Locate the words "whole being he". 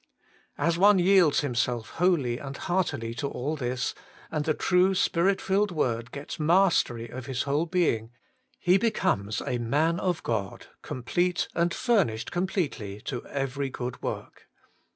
7.43-8.79